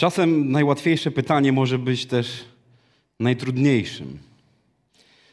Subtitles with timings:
[0.00, 2.44] Czasem najłatwiejsze pytanie może być też
[3.20, 4.18] najtrudniejszym.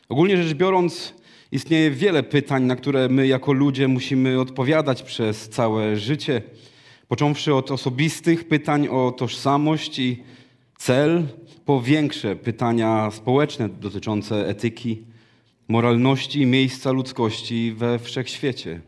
[0.09, 1.13] Ogólnie rzecz biorąc,
[1.51, 6.41] istnieje wiele pytań, na które my jako ludzie musimy odpowiadać przez całe życie.
[7.07, 10.23] Począwszy od osobistych pytań o tożsamość i
[10.77, 11.27] cel,
[11.65, 15.03] po większe pytania społeczne dotyczące etyki,
[15.67, 18.81] moralności i miejsca ludzkości we wszechświecie.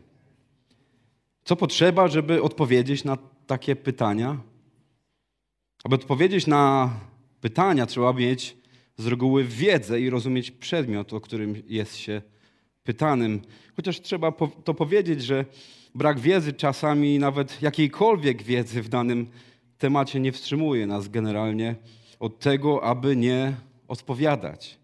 [1.44, 4.49] Co potrzeba, żeby odpowiedzieć na takie pytania?
[5.84, 6.90] Aby odpowiedzieć na
[7.40, 8.56] pytania, trzeba mieć
[8.96, 12.22] z reguły wiedzę i rozumieć przedmiot, o którym jest się
[12.82, 13.40] pytanym.
[13.76, 14.32] Chociaż trzeba
[14.64, 15.44] to powiedzieć, że
[15.94, 19.26] brak wiedzy, czasami nawet jakiejkolwiek wiedzy w danym
[19.78, 21.74] temacie nie wstrzymuje nas generalnie
[22.18, 23.54] od tego, aby nie
[23.88, 24.78] odpowiadać.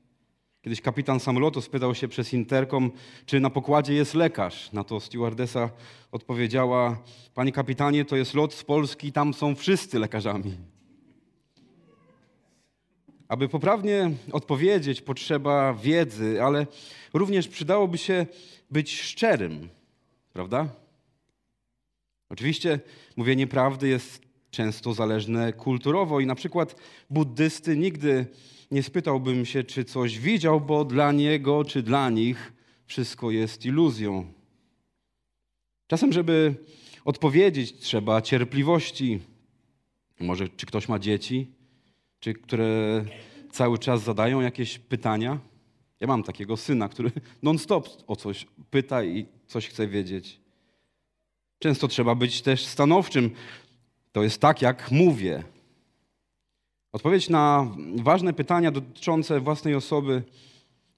[0.63, 2.91] Kiedyś kapitan samolotu spytał się przez interkom,
[3.27, 4.73] czy na pokładzie jest lekarz.
[4.73, 5.71] Na to stewardesa
[6.13, 6.99] odpowiedziała:
[7.35, 10.57] Panie kapitanie, to jest lot z Polski, tam są wszyscy lekarzami.
[13.29, 16.67] Aby poprawnie odpowiedzieć, potrzeba wiedzy, ale
[17.15, 18.27] również przydałoby się
[18.71, 19.69] być szczerym,
[20.33, 20.69] prawda?
[22.29, 22.81] Oczywiście
[23.17, 26.77] mówienie prawdy jest często zależne kulturowo i na przykład
[27.11, 28.27] buddysty nigdy
[28.71, 32.53] nie spytałbym się, czy coś widział, bo dla niego czy dla nich
[32.87, 34.33] wszystko jest iluzją.
[35.87, 36.55] Czasem, żeby
[37.05, 39.21] odpowiedzieć, trzeba cierpliwości.
[40.21, 41.56] Może czy ktoś ma dzieci,
[42.21, 43.05] czy które
[43.51, 45.39] cały czas zadają jakieś pytania?
[46.01, 47.11] Ja mam takiego syna, który
[47.43, 50.41] non-stop o coś pyta i coś chce wiedzieć.
[51.59, 53.31] Często trzeba być też stanowczym.
[54.13, 55.43] To jest tak, jak mówię.
[56.93, 60.23] Odpowiedź na ważne pytania dotyczące własnej osoby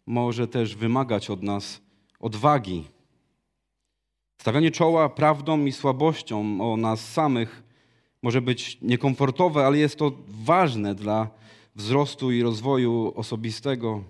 [0.06, 1.80] może też wymagać od nas
[2.20, 2.84] odwagi.
[4.40, 7.62] Stawianie czoła prawdą i słabością o nas samych
[8.22, 11.30] może być niekomfortowe, ale jest to ważne dla
[11.76, 14.04] wzrostu i rozwoju osobistego.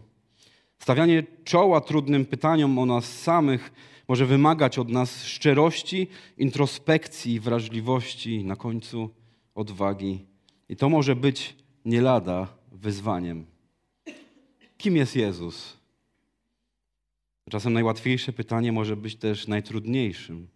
[0.78, 3.72] Stawianie czoła trudnym pytaniom o nas samych
[4.08, 6.06] może wymagać od nas szczerości,
[6.38, 9.10] introspekcji, wrażliwości, na końcu
[9.54, 10.24] odwagi.
[10.68, 13.46] I to może być nie lada wyzwaniem.
[14.78, 15.76] Kim jest Jezus?
[17.50, 20.48] Czasem najłatwiejsze pytanie może być też najtrudniejszym.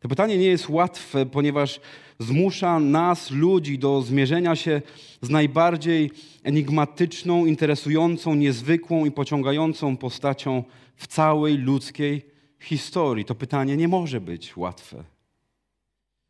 [0.00, 1.80] To pytanie nie jest łatwe, ponieważ
[2.18, 4.82] zmusza nas, ludzi, do zmierzenia się
[5.22, 6.10] z najbardziej
[6.42, 10.64] enigmatyczną, interesującą, niezwykłą i pociągającą postacią
[10.96, 12.26] w całej ludzkiej
[12.60, 13.24] historii.
[13.24, 15.04] To pytanie nie może być łatwe.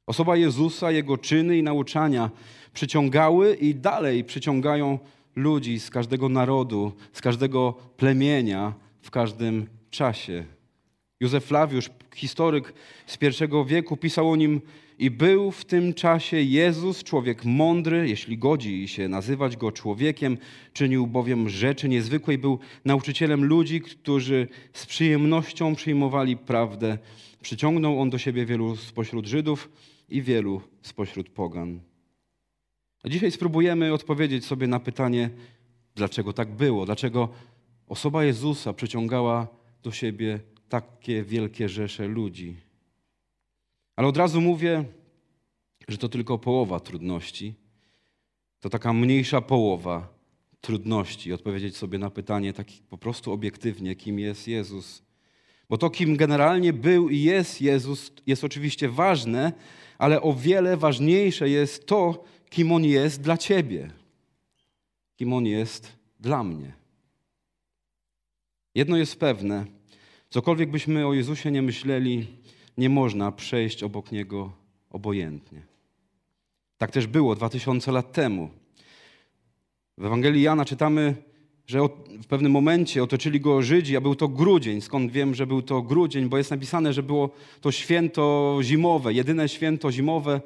[0.07, 2.31] Osoba Jezusa, jego czyny i nauczania
[2.73, 4.99] przyciągały i dalej przyciągają
[5.37, 10.45] ludzi z każdego narodu, z każdego plemienia, w każdym czasie.
[11.21, 12.75] Józef Flawiusz, historyk
[13.07, 14.61] z pierwszego wieku, pisał o nim
[14.99, 20.39] i był w tym czasie Jezus, człowiek mądry, jeśli godzi się nazywać go człowiekiem,
[20.73, 26.99] czynił bowiem rzeczy niezwykłe i był nauczycielem ludzi, którzy z przyjemnością przyjmowali prawdę.
[27.43, 29.71] Przyciągnął on do siebie wielu spośród Żydów
[30.09, 31.81] i wielu spośród pogan.
[33.05, 35.31] A dzisiaj spróbujemy odpowiedzieć sobie na pytanie,
[35.95, 37.29] dlaczego tak było, dlaczego
[37.89, 39.47] osoba Jezusa przyciągała
[39.83, 42.57] do siebie takie wielkie rzesze ludzi.
[43.97, 44.85] Ale od razu mówię,
[45.89, 47.55] że to tylko połowa trudności.
[48.61, 50.15] To taka mniejsza połowa
[50.61, 55.03] trudności odpowiedzieć sobie na pytanie tak po prostu obiektywnie, kim jest Jezus.
[55.69, 59.53] Bo to, kim generalnie był i jest Jezus, jest oczywiście ważne,
[59.99, 63.91] ale o wiele ważniejsze jest to, kim On jest dla Ciebie,
[65.17, 66.73] kim On jest dla mnie.
[68.75, 69.67] Jedno jest pewne,
[70.31, 72.27] cokolwiek byśmy o Jezusie nie myśleli,
[72.79, 74.53] nie można przejść obok Niego
[74.91, 75.63] obojętnie.
[76.79, 78.51] Tak też było 2000 lat temu.
[79.99, 81.15] W Ewangelii Jana czytamy,
[81.67, 81.81] że
[82.23, 84.81] w pewnym momencie otoczyli go Żydzi, a był to grudzień.
[84.81, 86.29] Skąd wiem, że był to grudzień?
[86.29, 87.31] Bo jest napisane, że było
[87.61, 90.41] to święto zimowe, jedyne święto zimowe e,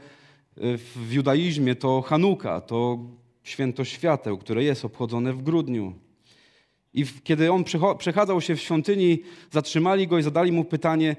[0.78, 2.98] w judaizmie to Hanuka, to
[3.42, 5.94] święto świateł, które jest obchodzone w grudniu.
[6.94, 7.64] I kiedy on
[7.98, 11.16] przechadzał się w świątyni, zatrzymali go i zadali mu pytanie: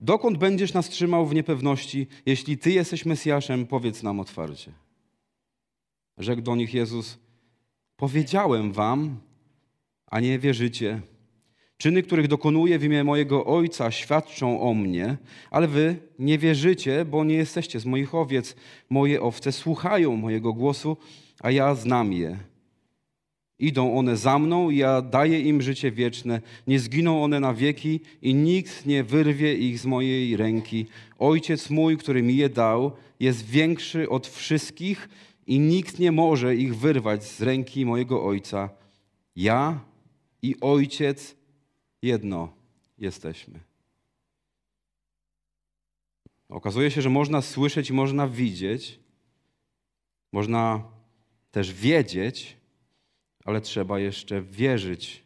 [0.00, 2.06] Dokąd będziesz nas trzymał w niepewności?
[2.26, 4.72] Jeśli ty jesteś Mesjaszem, powiedz nam otwarcie.
[6.18, 7.18] Rzekł do nich Jezus:
[7.96, 9.16] Powiedziałem wam,
[10.06, 11.00] a nie wierzycie.
[11.76, 15.16] Czyny, których dokonuję w imię mojego Ojca, świadczą o mnie,
[15.50, 18.56] ale wy nie wierzycie, bo nie jesteście z moich owiec.
[18.90, 20.96] Moje owce słuchają mojego głosu,
[21.40, 22.53] a ja znam je
[23.58, 26.40] Idą one za mną ja daję im życie wieczne.
[26.66, 30.86] Nie zginą one na wieki i nikt nie wyrwie ich z mojej ręki.
[31.18, 35.08] Ojciec mój, który mi je dał, jest większy od wszystkich
[35.46, 38.70] i nikt nie może ich wyrwać z ręki mojego Ojca.
[39.36, 39.80] Ja
[40.42, 41.36] i Ojciec
[42.02, 42.52] jedno
[42.98, 43.60] jesteśmy.
[46.48, 49.00] Okazuje się, że można słyszeć można widzieć,
[50.32, 50.84] można
[51.50, 52.56] też wiedzieć,
[53.44, 55.24] ale trzeba jeszcze wierzyć.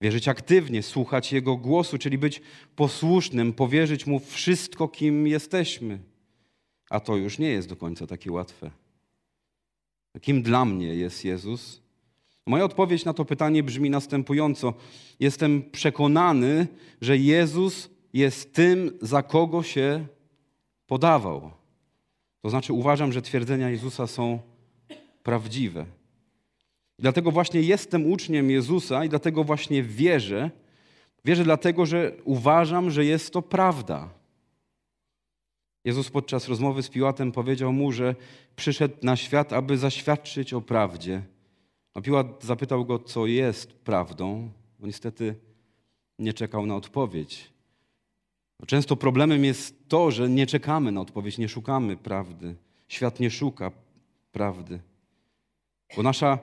[0.00, 2.42] Wierzyć aktywnie, słuchać Jego głosu, czyli być
[2.76, 5.98] posłusznym, powierzyć Mu wszystko, kim jesteśmy.
[6.90, 8.70] A to już nie jest do końca takie łatwe.
[10.20, 11.82] Kim dla mnie jest Jezus?
[12.46, 14.74] Moja odpowiedź na to pytanie brzmi następująco.
[15.20, 16.66] Jestem przekonany,
[17.00, 20.06] że Jezus jest tym, za kogo się
[20.86, 21.50] podawał.
[22.42, 24.38] To znaczy, uważam, że twierdzenia Jezusa są
[25.22, 25.86] prawdziwe.
[26.98, 30.50] I dlatego właśnie jestem uczniem Jezusa i dlatego właśnie wierzę.
[31.24, 34.10] Wierzę dlatego, że uważam, że jest to prawda.
[35.84, 38.14] Jezus podczas rozmowy z Piłatem powiedział mu, że
[38.56, 41.22] przyszedł na świat, aby zaświadczyć o prawdzie.
[41.94, 45.34] A Piłat zapytał go, co jest prawdą, bo niestety
[46.18, 47.54] nie czekał na odpowiedź.
[48.66, 52.56] Często problemem jest to, że nie czekamy na odpowiedź, nie szukamy prawdy.
[52.88, 53.72] Świat nie szuka
[54.32, 54.80] prawdy.
[55.96, 56.38] Bo nasza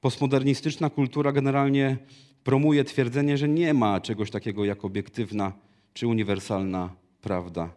[0.00, 1.96] postmodernistyczna kultura generalnie
[2.44, 5.52] promuje twierdzenie, że nie ma czegoś takiego jak obiektywna
[5.94, 7.70] czy uniwersalna prawda.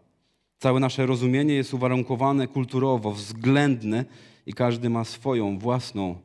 [0.60, 4.06] Całe nasze rozumienie jest uwarunkowane kulturowo, względne
[4.46, 6.16] i każdy ma swoją własną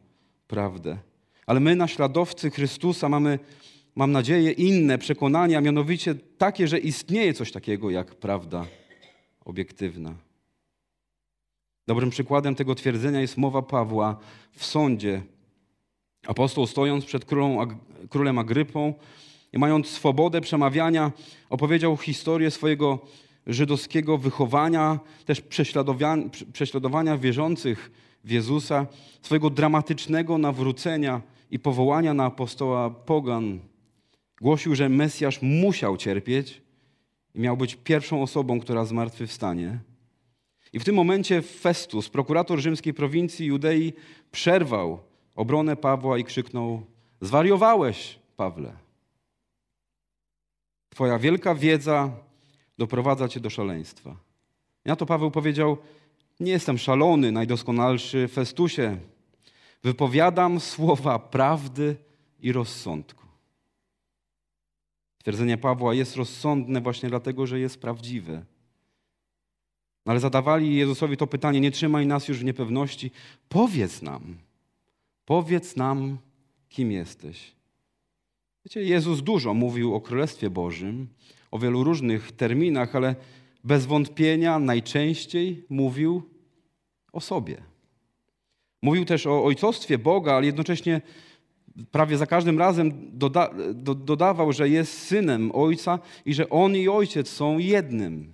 [0.47, 0.99] prawdę.
[1.47, 3.39] Ale my, naśladowcy Chrystusa, mamy,
[3.94, 8.67] mam nadzieję, inne przekonania, mianowicie takie, że istnieje coś takiego jak prawda
[9.44, 10.15] obiektywna.
[11.87, 14.19] Dobrym przykładem tego twierdzenia jest mowa Pawła
[14.53, 15.23] w sądzie.
[16.29, 17.67] Apostoł stojąc przed królą,
[18.09, 18.95] królem Agrypą
[19.53, 21.13] i mając swobodę przemawiania,
[21.51, 22.99] opowiedział historię swojego
[23.47, 25.41] żydowskiego wychowania, też
[26.53, 27.91] prześladowania, wierzących
[28.25, 28.87] w Jezusa,
[29.23, 33.61] swojego dramatycznego nawrócenia i powołania na apostoła pogan.
[34.41, 36.63] Głosił, że Mesjasz musiał cierpieć
[37.35, 39.79] i miał być pierwszą osobą, która zmartwychwstanie.
[40.73, 43.93] I w tym momencie Festus, prokurator rzymskiej prowincji Judei,
[44.31, 45.07] przerwał
[45.38, 46.82] obronę Pawła i krzyknął:
[47.20, 48.76] Zwariowałeś, Pawle.
[50.90, 52.11] Twoja wielka wiedza
[52.79, 54.17] doprowadza cię do szaleństwa.
[54.85, 55.76] Na to Paweł powiedział:
[56.40, 58.96] Nie jestem szalony, najdoskonalszy Festusie.
[59.82, 61.96] Wypowiadam słowa prawdy
[62.41, 63.26] i rozsądku.
[65.19, 68.44] Twierdzenie Pawła jest rozsądne właśnie dlatego, że jest prawdziwe.
[70.05, 73.11] Ale zadawali Jezusowi to pytanie: Nie trzymaj nas już w niepewności.
[73.49, 74.48] Powiedz nam,
[75.29, 76.19] powiedz nam,
[76.69, 77.53] kim jesteś.
[78.65, 81.09] Wiecie, Jezus dużo mówił o Królestwie Bożym,
[81.51, 83.15] o wielu różnych terminach, ale
[83.65, 86.23] bez wątpienia najczęściej mówił
[87.13, 87.57] o sobie.
[88.83, 91.01] Mówił też o ojcostwie Boga, ale jednocześnie
[91.91, 96.89] prawie za każdym razem doda do dodawał, że jest synem Ojca i że On i
[96.89, 98.33] Ojciec są jednym.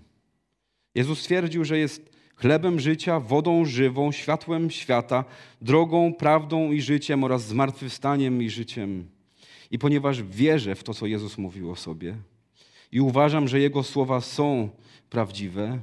[0.94, 5.24] Jezus stwierdził, że jest chlebem życia, wodą żywą, światłem świata,
[5.60, 9.08] drogą, prawdą i życiem oraz zmartwychwstaniem i życiem.
[9.70, 12.16] I ponieważ wierzę w to, co Jezus mówił o sobie
[12.92, 14.68] i uważam, że Jego słowa są
[15.10, 15.80] prawdziwe,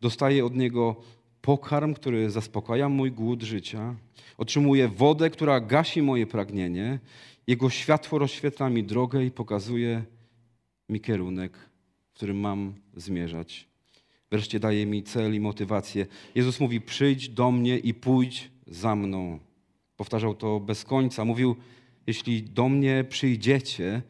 [0.00, 0.96] dostaję od Niego
[1.40, 3.94] pokarm, który zaspokaja mój głód życia,
[4.38, 6.98] otrzymuję wodę, która gasi moje pragnienie,
[7.46, 10.04] Jego światło rozświetla mi drogę i pokazuje
[10.88, 11.58] mi kierunek,
[12.10, 13.73] w którym mam zmierzać.
[14.34, 16.06] Wreszcie daje mi cel i motywację.
[16.34, 19.38] Jezus mówi: Przyjdź do mnie i pójdź za mną.
[19.96, 21.24] Powtarzał to bez końca.
[21.24, 21.56] Mówił:
[22.06, 24.02] Jeśli do mnie przyjdziecie,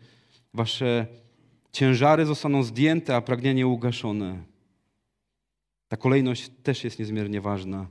[0.55, 1.07] wasze
[1.73, 4.45] ciężary zostaną zdjęte, a pragnienie ugaszone.
[5.89, 7.89] Ta kolejność też jest niezmiernie ważna.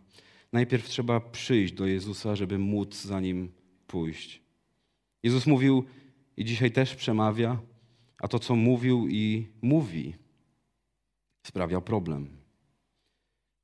[0.54, 3.52] Najpierw trzeba przyjść do Jezusa, żeby móc za nim
[3.88, 4.42] pójść.
[5.24, 5.84] Jezus mówił
[6.38, 7.62] i dzisiaj też przemawia,
[8.18, 10.23] a to, co mówił i mówi,
[11.44, 12.28] sprawiał problem.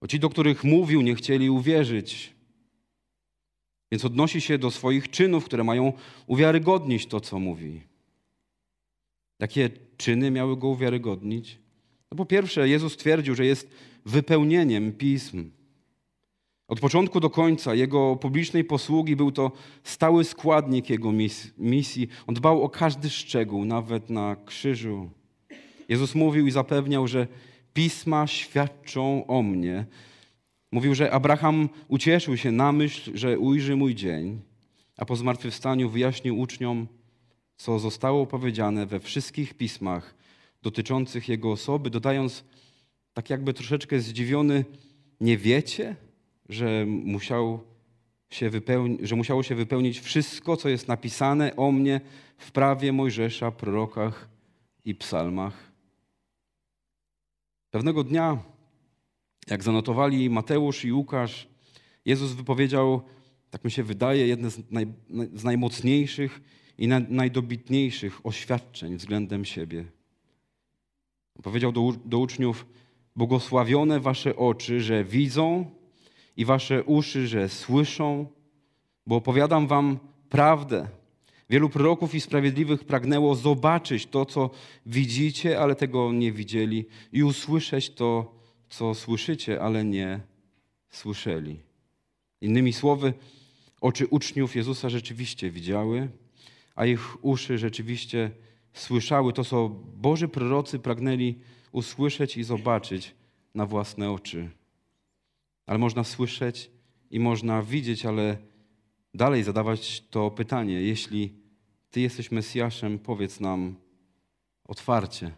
[0.02, 2.34] Bo ci, do których mówił, nie chcieli uwierzyć.
[3.92, 5.94] Więc odnosi się do swoich czynów, które mają
[6.28, 7.82] uwiarygodnić to, co mówi.
[9.40, 11.60] Jakie czyny miały go uwiarygodnić?
[12.12, 13.70] No po pierwsze, Jezus twierdził, że jest
[14.06, 15.52] wypełnieniem pism.
[16.68, 19.52] Od początku do końca jego publicznej posługi był to
[19.84, 21.12] stały składnik jego
[21.58, 22.08] misji.
[22.28, 25.10] On dbał o każdy szczegół, nawet na krzyżu.
[25.90, 27.28] Jezus mówił i zapewniał, że
[27.80, 29.86] pisma świadczą o mnie.
[30.72, 34.42] Mówił, że Abraham ucieszył się na myśl, że ujrzy mój dzień.
[34.98, 36.88] a po zmartwychwstaniu wyjaśnił uczniom,
[37.58, 40.16] co zostało powiedziane we wszystkich pismach
[40.62, 42.44] dotyczących Jego osoby, dodając,
[43.14, 44.66] tak jakby troszeczkę zdziwiony,
[45.22, 45.96] nie wiecie,
[46.50, 47.60] że, musiał
[48.30, 48.52] się
[49.04, 52.02] że musiało się wypełnić wszystko, co jest napisane o mnie
[52.38, 54.30] w prawie Mojżesza, prorokach
[54.86, 55.69] i psalmach.
[57.72, 58.38] Pewnego dnia,
[59.48, 61.48] jak zanotowali Mateusz i Łukasz,
[62.06, 63.02] Jezus wypowiedział,
[63.50, 64.88] tak mi się wydaje, jedne z, naj,
[65.34, 66.42] z najmocniejszych
[66.78, 69.86] i na, najdobitniejszych oświadczeń względem siebie.
[71.44, 72.66] Powiedział do, do uczniów:
[73.16, 75.80] Błogosławione wasze oczy, że widzą,
[76.40, 78.28] i wasze uszy, że słyszą,
[79.08, 80.00] bo opowiadam wam
[80.30, 80.88] prawdę.
[81.50, 84.50] Wielu proroków i sprawiedliwych pragnęło zobaczyć to, co
[84.86, 88.36] widzicie, ale tego nie widzieli, i usłyszeć to,
[88.70, 90.20] co słyszycie, ale nie
[90.90, 91.60] słyszeli.
[92.42, 93.14] Innymi słowy,
[93.82, 96.10] oczy uczniów Jezusa rzeczywiście widziały,
[96.76, 98.32] a ich uszy rzeczywiście
[98.74, 101.36] słyszały to, co Boży prorocy pragnęli
[101.72, 103.16] usłyszeć i zobaczyć
[103.56, 104.50] na własne oczy.
[105.66, 106.72] Ale można słyszeć
[107.12, 108.38] i można widzieć, ale
[109.14, 111.39] dalej zadawać to pytanie: jeśli
[111.92, 113.76] Ty jesteś Mesjaszem, powiedz nam
[114.68, 115.32] otwarcie.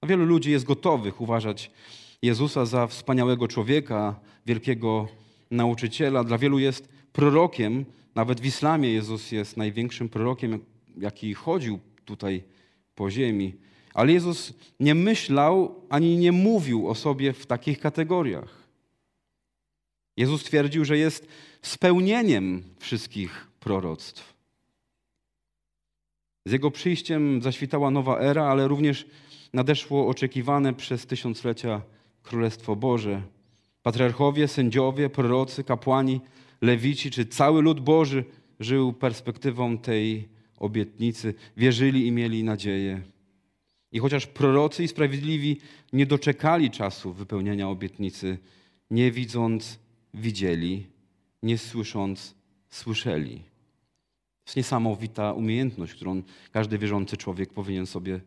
[0.00, 1.70] A wielu ludzi jest gotowych uważać
[2.22, 5.08] Jezusa za wspaniałego człowieka, wielkiego
[5.50, 6.24] nauczyciela.
[6.24, 7.84] Dla wielu jest prorokiem.
[8.14, 10.64] Nawet w islamie Jezus jest największym prorokiem,
[10.98, 12.42] jaki chodził tutaj
[12.94, 13.54] po ziemi.
[13.94, 18.68] Ale Jezus nie myślał ani nie mówił o sobie w takich kategoriach.
[20.16, 21.28] Jezus twierdził, że jest
[21.62, 24.33] spełnieniem wszystkich proroctw.
[26.46, 29.06] Z Jego przyjściem zaświtała nowa era, ale również
[29.52, 31.82] nadeszło oczekiwane przez tysiąclecia
[32.22, 33.22] Królestwo Boże.
[33.82, 36.20] Patriarchowie, sędziowie, prorocy, kapłani,
[36.60, 38.24] lewici czy cały lud Boży
[38.60, 43.02] żył perspektywą tej obietnicy, wierzyli i mieli nadzieję.
[43.92, 45.60] I chociaż prorocy i sprawiedliwi
[45.92, 48.38] nie doczekali czasu wypełnienia obietnicy,
[48.90, 49.78] nie widząc
[50.14, 50.86] widzieli,
[51.42, 52.34] nie słysząc,
[52.70, 53.53] słyszeli.
[54.46, 56.22] Jest niesamowita umiejętność, którą
[56.52, 58.20] każdy wierzący człowiek powinien sobie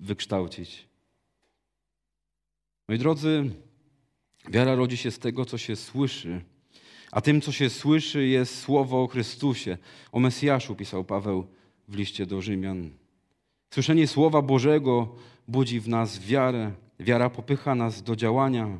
[0.00, 0.88] wykształcić.
[2.88, 3.50] Moi drodzy,
[4.48, 6.40] wiara rodzi się z tego, co się słyszy,
[7.14, 9.78] a tym, co się słyszy, jest słowo o Chrystusie.
[10.12, 11.46] O Mesjaszu pisał Paweł
[11.88, 12.90] w liście do Rzymian.
[13.70, 15.14] Słyszenie Słowa Bożego
[15.48, 16.72] budzi w nas wiarę.
[17.00, 18.78] Wiara popycha nas do działania.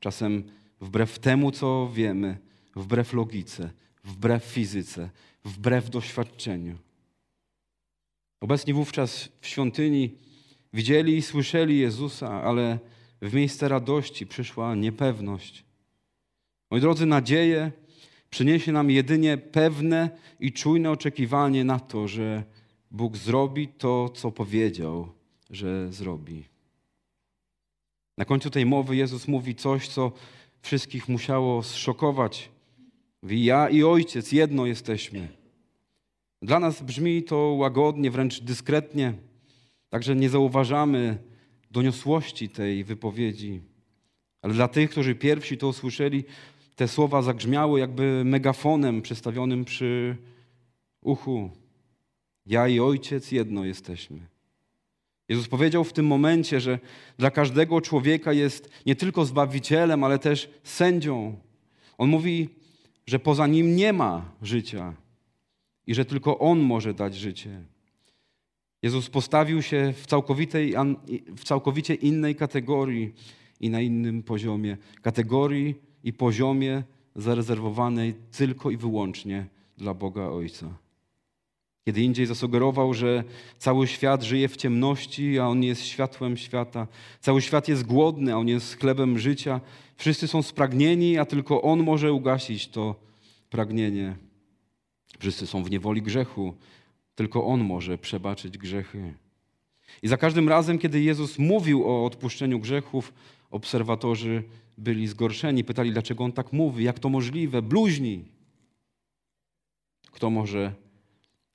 [0.00, 0.50] Czasem
[0.80, 2.38] wbrew temu, co wiemy,
[2.76, 3.70] wbrew logice,
[4.06, 5.10] wbrew fizyce,
[5.44, 6.78] wbrew doświadczeniu.
[8.40, 10.14] Obecni wówczas w świątyni
[10.72, 12.78] widzieli i słyszeli Jezusa, ale
[13.22, 15.64] w miejsce radości przyszła niepewność.
[16.70, 17.72] Moi drodzy, nadzieję
[18.30, 20.10] przyniesie nam jedynie pewne
[20.40, 22.44] i czujne oczekiwanie na to, że
[22.90, 25.08] Bóg zrobi to, co powiedział,
[25.50, 26.44] że zrobi.
[28.18, 30.12] Na końcu tej mowy Jezus mówi coś, co
[30.62, 32.50] wszystkich musiało zszokować.
[33.26, 35.28] Mówi, ja i ojciec jedno jesteśmy.
[36.42, 39.14] Dla nas brzmi to łagodnie, wręcz dyskretnie,
[39.88, 41.18] także nie zauważamy
[41.70, 43.60] doniosłości tej wypowiedzi.
[44.42, 46.24] Ale dla tych, którzy pierwsi to usłyszeli,
[46.76, 50.16] te słowa zagrzmiały jakby megafonem przestawionym przy
[51.00, 51.50] uchu.
[52.46, 54.18] Ja i ojciec jedno jesteśmy.
[55.28, 56.78] Jezus powiedział w tym momencie, że
[57.18, 61.38] dla każdego człowieka jest nie tylko zbawicielem, ale też sędzią.
[61.98, 62.48] On mówi,
[63.06, 64.94] że poza nim nie ma życia
[65.86, 67.62] i że tylko on może dać życie.
[68.82, 70.74] Jezus postawił się w, całkowitej,
[71.36, 73.14] w całkowicie innej kategorii
[73.60, 74.76] i na innym poziomie.
[75.02, 76.82] Kategorii i poziomie
[77.16, 79.46] zarezerwowanej tylko i wyłącznie
[79.76, 80.85] dla Boga Ojca.
[81.86, 83.24] Kiedy indziej zasugerował, że
[83.58, 86.86] cały świat żyje w ciemności, a on jest światłem świata.
[87.20, 89.60] Cały świat jest głodny, a on jest chlebem życia.
[89.96, 92.94] Wszyscy są spragnieni, a tylko on może ugasić to
[93.50, 94.16] pragnienie.
[95.18, 96.54] Wszyscy są w niewoli grzechu,
[97.14, 99.14] tylko on może przebaczyć grzechy.
[100.02, 103.12] I za każdym razem, kiedy Jezus mówił o odpuszczeniu grzechów,
[103.50, 104.42] obserwatorzy
[104.78, 105.64] byli zgorszeni.
[105.64, 108.24] Pytali, dlaczego on tak mówi, jak to możliwe, bluźni.
[110.10, 110.85] Kto może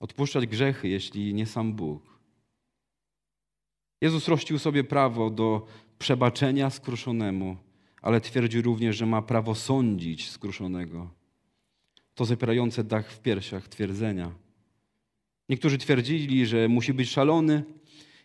[0.01, 2.19] odpuszczać grzechy, jeśli nie sam Bóg.
[4.01, 5.67] Jezus rościł sobie prawo do
[5.99, 7.57] przebaczenia skruszonemu,
[8.01, 11.09] ale twierdził również, że ma prawo sądzić skruszonego.
[12.15, 14.31] To zapierające dach w piersiach twierdzenia.
[15.49, 17.63] Niektórzy twierdzili, że musi być szalony,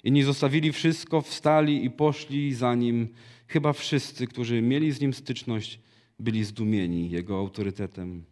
[0.05, 3.09] inni zostawili wszystko, wstali i poszli za nim.
[3.47, 5.81] Chyba wszyscy, którzy mieli z nim styczność,
[6.19, 8.25] byli zdumieni jego autorytetem.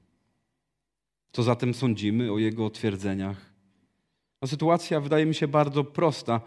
[1.35, 3.37] Co zatem sądzimy o jego twierdzeniach?
[4.43, 6.41] No, sytuacja wydaje mi się bardzo prosta.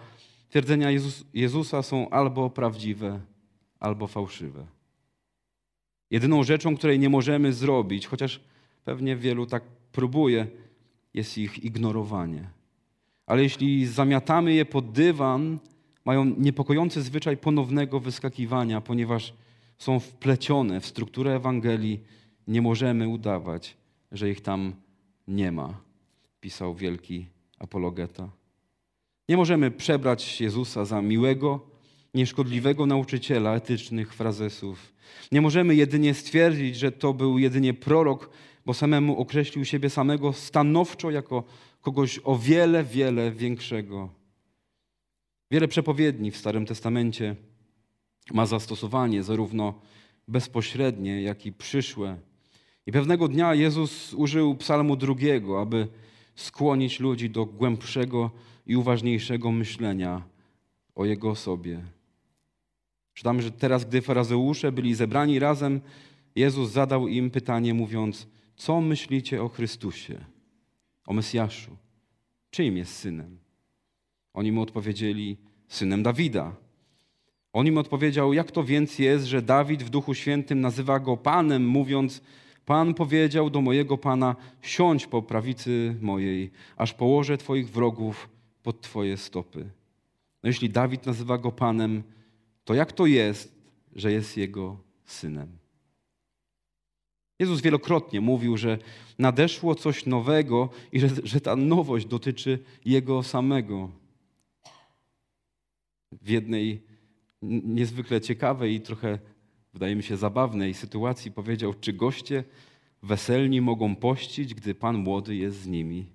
[0.49, 3.19] Twierdzenia Jezus, Jezusa są albo prawdziwe,
[3.79, 4.65] albo fałszywe.
[6.11, 8.39] Jedyną rzeczą, której nie możemy zrobić, chociaż
[8.85, 10.47] pewnie wielu tak próbuje,
[11.13, 12.49] jest ich ignorowanie.
[13.25, 15.59] Ale jeśli zamiatamy je pod dywan,
[16.05, 19.33] mają niepokojący zwyczaj ponownego wyskakiwania, ponieważ
[19.77, 21.99] są wplecione w strukturę Ewangelii,
[22.47, 23.77] nie możemy udawać,
[24.11, 24.73] że ich tam
[25.27, 25.81] nie ma,
[26.39, 27.27] pisał wielki
[27.59, 28.29] apologeta.
[29.29, 31.69] Nie możemy przebrać Jezusa za miłego,
[32.13, 34.93] nieszkodliwego nauczyciela etycznych frazesów.
[35.31, 38.29] Nie możemy jedynie stwierdzić, że to był jedynie prorok,
[38.65, 41.43] bo samemu określił siebie samego stanowczo jako
[41.81, 44.09] kogoś o wiele, wiele większego.
[45.51, 47.35] Wiele przepowiedni w Starym Testamencie
[48.33, 49.81] ma zastosowanie zarówno
[50.27, 52.17] bezpośrednie, jak i przyszłe.
[52.87, 55.87] I pewnego dnia Jezus użył psalmu drugiego, aby
[56.35, 58.31] skłonić ludzi do głębszego
[58.67, 60.21] i uważniejszego myślenia
[60.95, 61.79] o Jego osobie.
[63.13, 65.81] Czytamy, że teraz, gdy farazeusze byli zebrani razem,
[66.35, 70.25] Jezus zadał im pytanie, mówiąc: Co myślicie o Chrystusie,
[71.07, 71.71] o Mesjaszu?
[72.49, 73.37] Czyim jest synem?
[74.33, 76.55] Oni mu odpowiedzieli: Synem Dawida.
[77.53, 81.67] On im odpowiedział: Jak to więc jest, że Dawid w Duchu Świętym nazywa go Panem,
[81.67, 82.21] mówiąc:
[82.67, 88.29] Pan powiedział do mojego Pana: Siądź po prawicy mojej, aż położę Twoich wrogów
[88.63, 89.69] pod Twoje stopy.
[90.43, 92.03] No jeśli Dawid nazywa go Panem,
[92.65, 93.55] to jak to jest,
[93.95, 95.57] że jest jego synem?
[97.39, 98.77] Jezus wielokrotnie mówił, że
[99.19, 103.89] nadeszło coś nowego i że, że ta nowość dotyczy Jego samego.
[106.11, 106.81] W jednej
[107.41, 109.19] niezwykle ciekawej i trochę,
[109.77, 112.43] wydaje mi się, zabawnej sytuacji powiedział, czy goście
[113.03, 116.05] weselni mogą pościć, gdy Pan młody jest z nimi.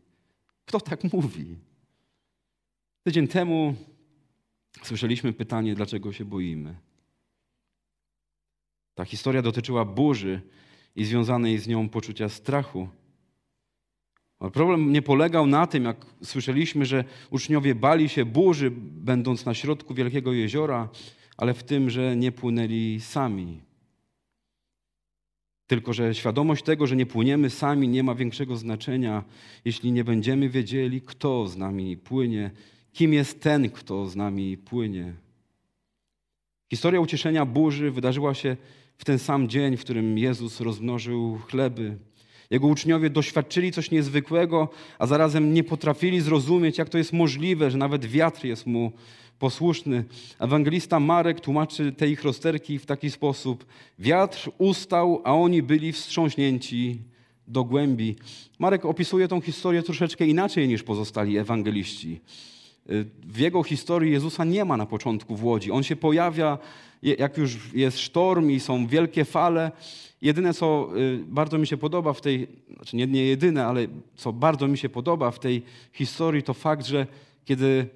[0.67, 1.57] Kto tak mówi?
[3.05, 3.75] Tydzień temu
[4.83, 6.75] słyszeliśmy pytanie, dlaczego się boimy.
[8.95, 10.41] Ta historia dotyczyła burzy
[10.97, 12.89] i związanej z nią poczucia strachu.
[14.39, 19.55] Ale problem nie polegał na tym, jak słyszeliśmy, że uczniowie bali się burzy, będąc na
[19.55, 20.89] środku wielkiego jeziora,
[21.37, 23.61] ale w tym, że nie płynęli sami.
[25.67, 29.25] Tylko, że świadomość tego, że nie płyniemy sami, nie ma większego znaczenia,
[29.65, 32.51] jeśli nie będziemy wiedzieli, kto z nami płynie,
[32.93, 35.15] kim jest ten, kto z nami płynie.
[36.71, 38.57] Historia ucieszenia burzy wydarzyła się
[38.99, 41.99] w ten sam dzień, w którym Jezus rozmnożył chleby.
[42.51, 44.69] Jego uczniowie doświadczyli coś niezwykłego,
[44.99, 48.93] a zarazem nie potrafili zrozumieć, jak to jest możliwe, że nawet wiatr jest mu
[49.43, 50.05] posłuszny.
[50.39, 53.67] Ewangelista Marek tłumaczy te ich rozterki w taki sposób:
[53.99, 56.99] Wiatr ustał, a oni byli wstrząśnięci
[57.49, 58.17] do głębi.
[58.59, 62.21] Marek opisuje tą historię troszeczkę inaczej niż pozostali ewangeliści.
[63.27, 65.71] W jego historii Jezusa nie ma na początku w łodzi.
[65.71, 66.59] On się pojawia,
[67.03, 69.73] jak już jest sztorm i są wielkie fale.
[70.21, 74.33] Jedyne, co y, bardzo mi się podoba w tej, znaczy nie, nie jedyne, ale co
[74.33, 77.07] bardzo mi się podoba w tej historii, to fakt, że
[77.45, 77.87] kiedy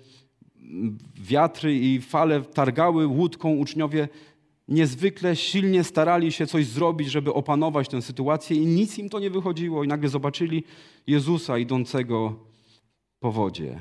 [1.14, 4.08] wiatry i fale targały łódką, uczniowie
[4.68, 9.30] niezwykle silnie starali się coś zrobić, żeby opanować tę sytuację i nic im to nie
[9.30, 9.84] wychodziło.
[9.84, 10.64] I nagle zobaczyli
[11.06, 12.36] Jezusa idącego
[13.20, 13.80] po wodzie.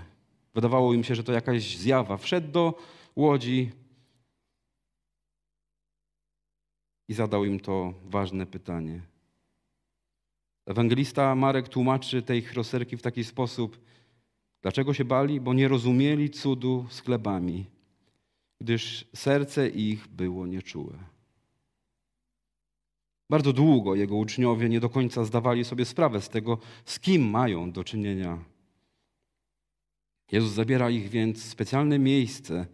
[0.54, 2.18] Wydawało im się, że to jakaś zjawa.
[2.18, 2.74] Wszedł do
[3.16, 3.72] łodzi
[7.08, 9.02] i zadał im to ważne pytanie.
[10.66, 13.78] Ewangelista Marek tłumaczy tej rozterki w taki sposób.
[14.66, 15.42] Dlaczego się bali?
[15.42, 17.66] Bo nie rozumieli cudu z chlebami,
[18.62, 20.94] gdyż serce ich było nieczułe.
[23.30, 27.72] Bardzo długo jego uczniowie nie do końca zdawali sobie sprawę z tego, z kim mają
[27.72, 28.44] do czynienia.
[30.32, 32.68] Jezus zabiera ich więc w specjalne miejsce,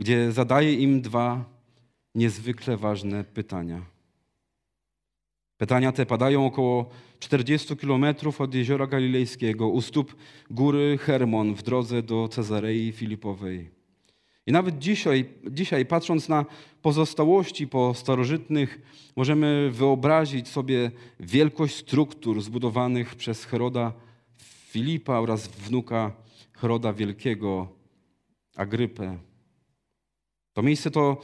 [0.00, 1.44] gdzie zadaje im dwa
[2.14, 3.93] niezwykle ważne pytania.
[5.64, 10.14] Pytania te padają około 40 kilometrów od jeziora galilejskiego, u stóp
[10.50, 13.70] góry Hermon w drodze do Cezarei Filipowej.
[14.46, 16.44] I nawet dzisiaj, dzisiaj, patrząc na
[16.82, 18.80] pozostałości po starożytnych,
[19.16, 23.92] możemy wyobrazić sobie wielkość struktur zbudowanych przez Heroda
[24.70, 26.12] Filipa oraz wnuka
[26.52, 27.68] Heroda Wielkiego,
[28.56, 29.18] Agrypę.
[30.52, 31.20] To miejsce to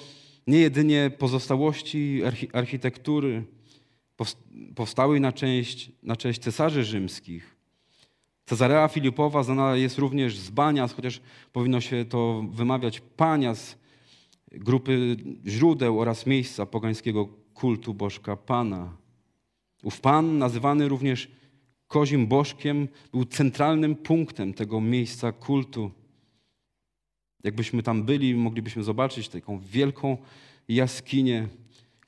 [0.46, 2.22] nie jedynie pozostałości
[2.52, 3.44] architektury
[4.74, 7.56] powstałej na, część, na cesarzy rzymskich.
[8.46, 11.20] Cezarea Filipowa znana jest również z Banias, chociaż
[11.52, 13.76] powinno się to wymawiać Panias,
[14.52, 18.96] grupy źródeł oraz miejsca pogańskiego kultu bożka Pana.
[19.82, 21.30] Ów Pan, nazywany również
[21.86, 25.90] kozim bożkiem był centralnym punktem tego miejsca kultu.
[27.44, 30.16] Jakbyśmy tam byli, moglibyśmy zobaczyć taką wielką
[30.68, 31.48] jaskinię,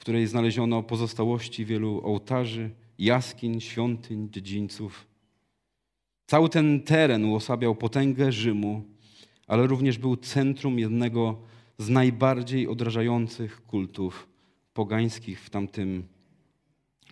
[0.03, 5.07] której znaleziono pozostałości wielu ołtarzy, jaskiń, świątyń, dziedzińców.
[6.27, 8.83] Cały ten teren uosabiał potęgę Rzymu,
[9.47, 11.41] ale również był centrum jednego
[11.79, 14.29] z najbardziej odrażających kultów
[14.75, 16.05] pogańskich w tamtym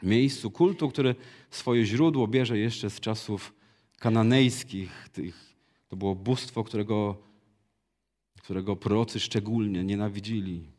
[0.03, 0.51] miejscu.
[0.51, 1.15] Kultu, który
[1.51, 3.55] swoje źródło bierze jeszcze z czasów
[3.99, 5.09] kananejskich.
[5.89, 7.17] To było bóstwo, którego,
[8.43, 10.70] którego prorocy szczególnie nienawidzili.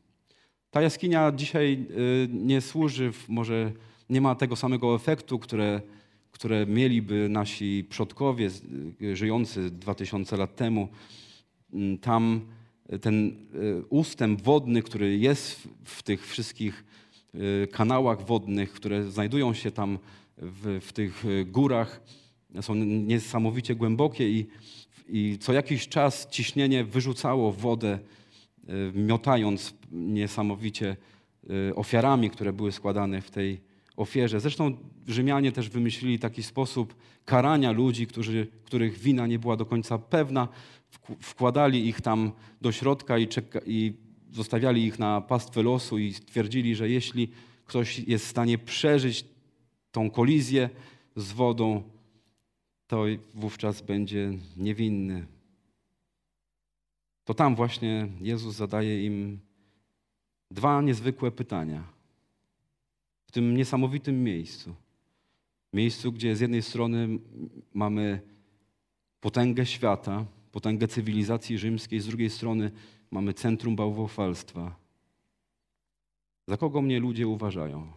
[0.71, 3.71] Ta jaskinia dzisiaj y, nie służy, może
[4.10, 5.81] nie ma tego samego efektu, które,
[6.31, 8.49] które mieliby nasi przodkowie
[9.01, 10.88] y, żyjący 2000 lat temu.
[11.73, 12.41] Mm, tam
[13.01, 16.86] ten y, ustęp wodny, który jest w tych wszystkich
[17.71, 19.99] kanałach wodnych, które znajdują się tam
[20.38, 22.01] w, w tych górach,
[22.62, 24.47] są niesamowicie głębokie i,
[25.10, 27.99] i co jakiś czas ciśnienie wyrzucało wodę
[28.93, 30.97] miotając niesamowicie
[31.69, 33.62] y, ofiarami, które były składane w tej
[33.97, 34.39] ofierze.
[34.39, 39.97] Zresztą Rzymianie też wymyślili taki sposób karania ludzi, którzy, których wina nie była do końca
[39.97, 40.47] pewna.
[41.19, 42.31] Wkładali ich tam
[42.62, 43.93] do środka i, czeka, i
[44.31, 47.31] zostawiali ich na pastwę losu i twierdzili, że jeśli
[47.65, 49.25] ktoś jest w stanie przeżyć
[49.91, 50.69] tą kolizję
[51.15, 51.84] z wodą,
[52.88, 55.25] to wówczas będzie niewinny
[57.31, 59.39] to tam właśnie Jezus zadaje im
[60.51, 61.83] dwa niezwykłe pytania.
[63.25, 64.75] W tym niesamowitym miejscu.
[65.73, 67.19] Miejscu, gdzie z jednej strony
[67.73, 68.21] mamy
[69.21, 72.71] potęgę świata, potęgę cywilizacji rzymskiej, z drugiej strony
[73.11, 74.75] mamy centrum bałwochwalstwa.
[76.47, 77.91] Za kogo mnie ludzie uważają?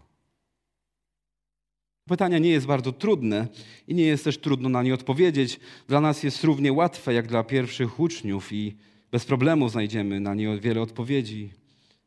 [2.09, 3.49] Pytanie nie jest bardzo trudne
[3.89, 5.61] i nie jest też trudno na nie odpowiedzieć.
[5.89, 8.77] Dla nas jest równie łatwe jak dla pierwszych uczniów i
[9.15, 11.51] bez problemu znajdziemy na nie wiele odpowiedzi.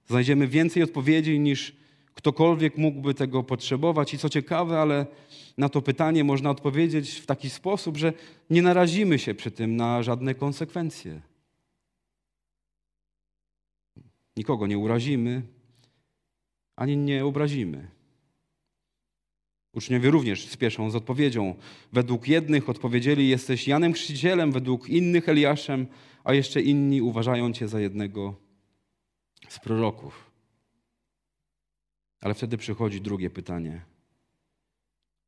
[0.08, 1.76] Znajdziemy więcej odpowiedzi niż
[2.14, 4.14] ktokolwiek mógłby tego potrzebować.
[4.14, 5.06] I co ciekawe, ale
[5.58, 8.14] na to pytanie można odpowiedzieć w taki sposób, że
[8.50, 11.22] nie narazimy się przy tym na żadne konsekwencje.
[14.38, 15.42] Nikogo nie urazimy,
[16.76, 17.88] ani nie obrazimy.
[19.74, 21.56] Uczniowie również spieszą z odpowiedzią.
[21.94, 25.88] Według jednych odpowiedzieli: Jesteś Janem Chrzcicielem, według innych Eliaszem,
[26.28, 28.36] a jeszcze inni uważają cię za jednego
[29.50, 30.32] z proroków.
[32.22, 33.82] Ale wtedy przychodzi drugie pytanie,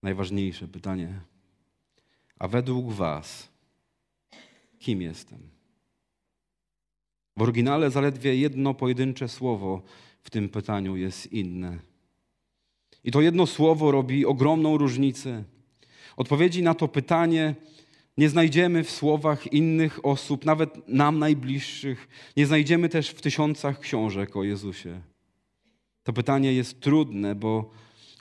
[0.03, 1.19] najważniejsze pytanie.
[2.39, 3.49] A według Was,
[4.79, 5.39] kim jestem?
[7.37, 9.81] W oryginale zaledwie jedno pojedyncze słowo
[10.23, 11.79] w tym pytaniu jest inne.
[13.03, 15.43] I to jedno słowo robi ogromną różnicę.
[16.17, 17.55] Odpowiedzi na to pytanie
[18.19, 22.07] nie znajdziemy w słowach innych osób, nawet nam najbliższych.
[22.37, 25.01] Nie znajdziemy też w tysiącach książek o Jezusie.
[26.03, 27.71] To pytanie jest trudne, bo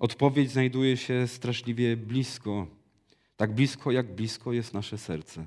[0.01, 2.67] odpowiedź znajduje się straszliwie blisko.
[3.37, 5.47] Tak blisko, jak blisko jest nasze serce.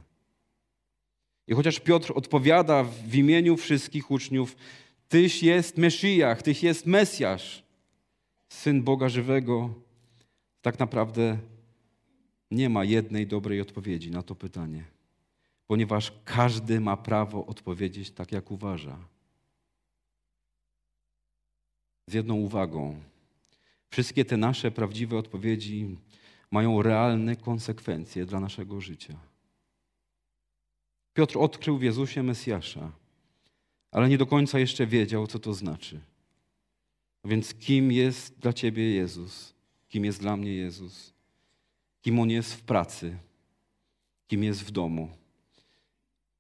[1.48, 4.56] I chociaż Piotr odpowiada w imieniu wszystkich uczniów,
[5.08, 7.64] Tyś jest Meszyjach, Tyś jest Mesjasz,
[8.50, 9.74] Syn Boga żywego,
[10.62, 11.38] tak naprawdę
[12.52, 14.84] nie ma jednej dobrej odpowiedzi na to pytanie,
[15.68, 18.98] ponieważ każdy ma prawo odpowiedzieć tak, jak uważa.
[22.08, 23.00] Z jedną uwagą.
[23.90, 25.98] Wszystkie te nasze prawdziwe odpowiedzi
[26.52, 29.16] mają realne konsekwencje dla naszego życia.
[31.14, 32.92] Piotr odkrył w Jezusie Mesjasza,
[33.92, 36.00] ale nie do końca jeszcze wiedział, co to znaczy.
[37.26, 39.54] Więc kim jest dla Ciebie Jezus?
[39.90, 41.14] Kim jest dla mnie Jezus?
[42.02, 43.18] Kim on jest w pracy,
[44.28, 45.10] kim jest w domu,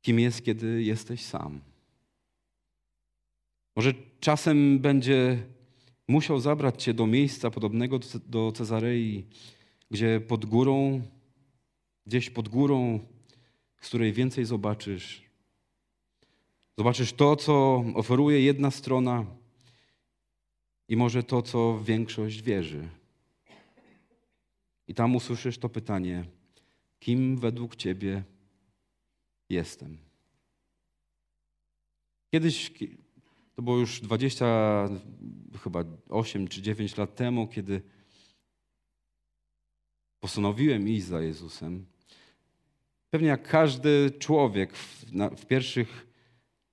[0.02, 1.60] kim jest, kiedy jesteś sam.
[3.76, 5.44] Może czasem będzie
[6.08, 9.26] musiał zabrać cię do miejsca podobnego do Cezarei,
[9.92, 11.02] gdzie pod górą,
[12.06, 13.00] gdzieś pod górą,
[13.82, 15.22] z której więcej zobaczysz.
[16.78, 19.26] Zobaczysz to, co oferuje jedna strona
[20.88, 23.01] i może to, co większość wierzy.
[24.92, 26.26] I tam usłyszysz to pytanie:
[27.00, 28.24] kim według Ciebie
[29.50, 29.98] jestem?
[32.32, 32.72] Kiedyś,
[33.56, 34.90] to było już 20,
[35.64, 37.82] chyba 8 czy 9 lat temu, kiedy
[40.20, 41.86] postanowiłem iść za Jezusem.
[43.10, 46.08] Pewnie jak każdy człowiek w, na, w pierwszych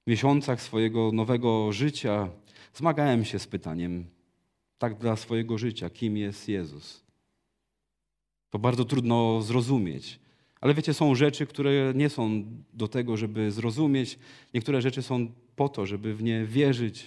[0.06, 2.28] miesiącach swojego nowego życia,
[2.74, 4.06] zmagałem się z pytaniem,
[4.78, 7.07] tak dla swojego życia, kim jest Jezus.
[8.50, 10.20] To bardzo trudno zrozumieć.
[10.60, 14.18] Ale wiecie, są rzeczy, które nie są do tego, żeby zrozumieć.
[14.54, 17.04] Niektóre rzeczy są po to, żeby w nie wierzyć.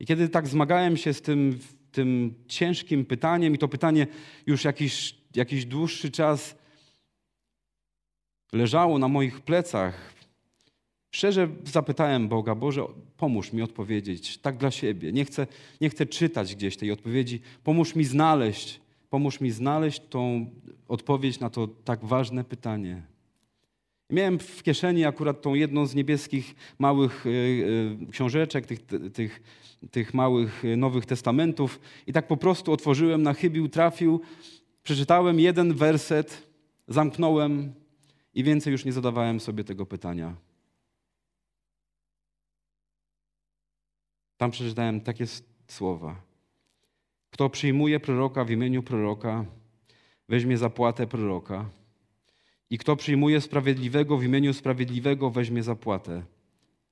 [0.00, 1.58] I kiedy tak zmagałem się z tym,
[1.92, 4.06] tym ciężkim pytaniem, i to pytanie
[4.46, 6.56] już jakiś, jakiś dłuższy czas
[8.52, 10.14] leżało na moich plecach,
[11.10, 12.84] szczerze zapytałem Boga, Boże,
[13.16, 15.12] pomóż mi odpowiedzieć tak dla siebie.
[15.12, 15.46] Nie chcę,
[15.80, 17.40] nie chcę czytać gdzieś tej odpowiedzi.
[17.64, 20.50] Pomóż mi znaleźć, pomóż mi znaleźć tą
[20.88, 23.02] odpowiedź na to tak ważne pytanie.
[24.10, 28.80] Miałem w kieszeni akurat tą jedną z niebieskich małych y, y, książeczek, tych,
[29.12, 29.42] tych,
[29.90, 34.20] tych małych y, Nowych Testamentów i tak po prostu otworzyłem, na chybił, trafił,
[34.82, 36.46] przeczytałem jeden werset,
[36.88, 37.74] zamknąłem
[38.34, 40.36] i więcej już nie zadawałem sobie tego pytania.
[44.36, 45.24] Tam przeczytałem takie
[45.68, 46.25] słowa.
[47.36, 49.44] Kto przyjmuje proroka w imieniu proroka,
[50.28, 51.70] weźmie zapłatę proroka.
[52.70, 56.22] I kto przyjmuje sprawiedliwego w imieniu sprawiedliwego, weźmie zapłatę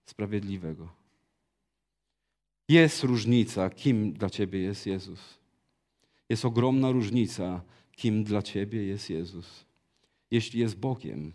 [0.05, 0.89] sprawiedliwego.
[2.69, 5.39] Jest różnica, kim dla ciebie jest Jezus.
[6.29, 9.65] Jest ogromna różnica, kim dla ciebie jest Jezus.
[10.31, 11.33] Jeśli jest Bogiem,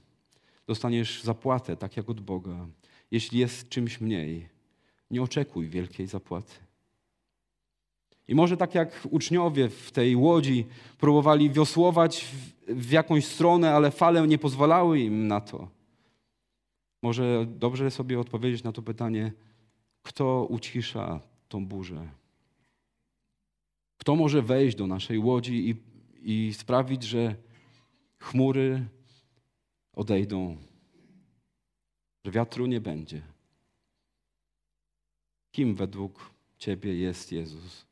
[0.67, 2.67] dostaniesz zapłatę tak jak od Boga.
[3.11, 4.49] Jeśli jest czymś mniej,
[5.11, 6.68] nie oczekuj wielkiej zapłaty.
[8.29, 10.65] I może tak jak uczniowie w tej łodzi
[10.97, 12.25] próbowali wiosłować
[12.67, 15.69] w, jakąś stronę, ale fale nie pozwalały im na to.
[17.03, 19.31] Może dobrze sobie odpowiedzieć na to pytanie,
[20.01, 22.09] kto ucisza tą burzę?
[23.97, 25.75] Kto może wejść do naszej łodzi i,
[26.21, 27.35] i sprawić, że
[28.19, 28.85] chmury
[29.93, 30.57] odejdą,
[32.25, 33.21] że wiatru nie będzie?
[35.51, 37.88] Kim według Ciebie jest Jezus?